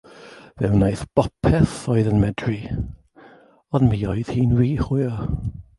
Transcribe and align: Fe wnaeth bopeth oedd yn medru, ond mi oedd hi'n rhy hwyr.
Fe 0.57 0.67
wnaeth 0.71 1.03
bopeth 1.15 1.75
oedd 1.95 2.09
yn 2.13 2.23
medru, 2.23 2.57
ond 3.73 3.87
mi 3.93 4.03
oedd 4.15 4.33
hi'n 4.37 4.57
rhy 4.63 4.71
hwyr. 4.87 5.21